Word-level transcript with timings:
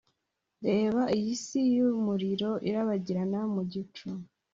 reba 0.67 1.01
iyi 1.17 1.33
si 1.43 1.61
yumuriro 1.75 2.51
irabagirana 2.69 3.39
mu 3.53 3.61
gicu 3.71 4.07